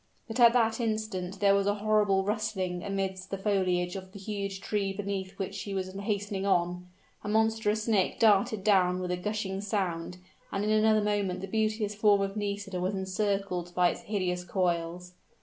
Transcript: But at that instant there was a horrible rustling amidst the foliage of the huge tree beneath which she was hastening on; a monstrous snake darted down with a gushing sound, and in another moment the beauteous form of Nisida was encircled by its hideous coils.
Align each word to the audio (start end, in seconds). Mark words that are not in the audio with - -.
But 0.27 0.39
at 0.39 0.53
that 0.53 0.79
instant 0.79 1.39
there 1.41 1.53
was 1.53 1.67
a 1.67 1.75
horrible 1.75 2.23
rustling 2.23 2.81
amidst 2.83 3.29
the 3.29 3.37
foliage 3.37 3.95
of 3.95 4.13
the 4.13 4.17
huge 4.17 4.59
tree 4.59 4.91
beneath 4.93 5.37
which 5.37 5.53
she 5.53 5.75
was 5.75 5.93
hastening 5.93 6.43
on; 6.43 6.89
a 7.23 7.29
monstrous 7.29 7.83
snake 7.83 8.19
darted 8.19 8.63
down 8.63 8.99
with 8.99 9.11
a 9.11 9.15
gushing 9.15 9.61
sound, 9.61 10.17
and 10.51 10.63
in 10.63 10.71
another 10.71 11.03
moment 11.03 11.41
the 11.41 11.47
beauteous 11.47 11.93
form 11.93 12.21
of 12.21 12.35
Nisida 12.35 12.79
was 12.81 12.95
encircled 12.95 13.73
by 13.75 13.89
its 13.89 14.01
hideous 14.01 14.43
coils. 14.43 15.13